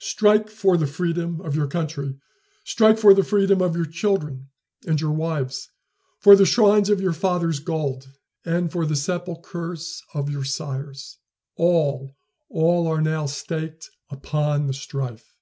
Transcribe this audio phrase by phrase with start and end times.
[0.00, 2.16] Strike for the freedom of your country!
[2.64, 4.48] strike for the freedom of your children
[4.86, 5.68] and of your wives
[6.18, 8.08] for the shrines of your fathers' gods,
[8.42, 11.18] and for the sepulchres of your sires.
[11.56, 12.16] All
[12.48, 15.36] all are now staked upon the strife."